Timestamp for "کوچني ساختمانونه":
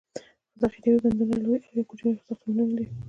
1.89-2.73